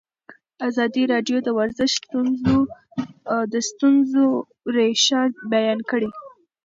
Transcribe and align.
ازادي 0.67 1.03
راډیو 1.13 1.37
د 1.43 1.47
ورزش 1.59 1.93
د 3.53 3.55
ستونزو 3.69 4.25
رېښه 4.75 5.21
بیان 5.53 5.79
کړې. 5.89 6.09